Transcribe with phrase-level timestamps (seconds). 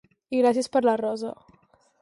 [0.37, 1.37] I gràcies per la rosa!